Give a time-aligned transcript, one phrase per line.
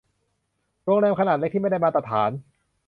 [0.83, 2.29] โรงแรมขนาดเล็กที่ไม่ได้มาตรฐาน